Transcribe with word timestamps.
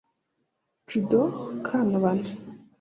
Judo 0.87 1.21
Kanobana 1.65 2.29